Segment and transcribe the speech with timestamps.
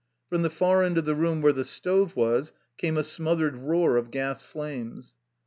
[0.29, 3.97] Prom the far end of the room where the stove was came a smothered roar
[3.97, 5.15] of gas flames.